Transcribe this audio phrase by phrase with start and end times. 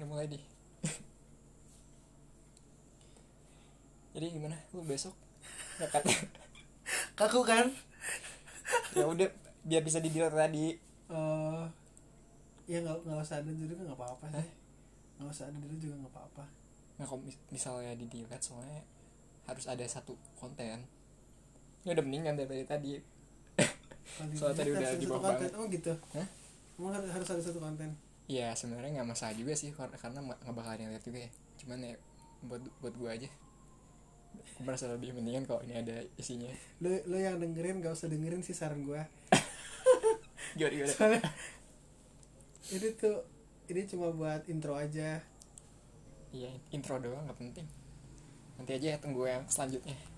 [0.00, 0.40] udah mulai deh.
[4.16, 4.56] Jadi gimana?
[4.72, 5.12] Lu besok?
[5.76, 6.02] Ngekat
[7.20, 7.68] kaku kan?
[8.96, 9.28] Ya udah
[9.68, 10.72] biar bisa di tadi.
[11.12, 11.64] Eh,
[12.64, 14.48] ya nggak nggak usah ada dulu nggak apa-apa sih.
[15.20, 16.44] Nggak usah ada dulu juga nggak apa-apa.
[16.96, 18.80] Nah kalau mis- misalnya di delete soalnya
[19.44, 20.80] harus ada satu konten.
[21.84, 22.96] Ini udah mendingan dari tadi.
[24.16, 25.50] Kalau Soalnya tadi udah di bawah banget.
[25.54, 25.92] oh gitu?
[26.16, 26.26] Hah?
[26.80, 27.92] emang harus, harus ada satu konten
[28.30, 31.30] ya sebenarnya nggak masalah juga sih kar- karena nggak bakalan yang lihat juga ya.
[31.58, 31.94] Cuman ya
[32.46, 33.26] buat buat gua aja.
[34.54, 36.50] Gua merasa lebih mendingan kalau ini ada isinya.
[36.78, 39.02] Lo lo yang dengerin gak usah dengerin sih saran gua.
[40.56, 40.90] Gimana gimana?
[40.94, 41.22] Soalnya
[42.70, 43.16] ini tuh
[43.66, 45.18] ini cuma buat intro aja.
[46.30, 47.66] Iya intro doang nggak penting.
[48.54, 50.09] Nanti aja ya tunggu yang selanjutnya